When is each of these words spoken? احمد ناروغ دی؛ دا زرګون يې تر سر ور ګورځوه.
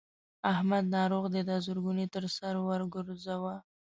احمد 0.51 0.83
ناروغ 0.95 1.25
دی؛ 1.33 1.41
دا 1.49 1.55
زرګون 1.65 1.97
يې 2.01 2.07
تر 2.13 2.23
سر 2.35 2.55
ور 2.67 2.81
ګورځوه. 2.93 3.55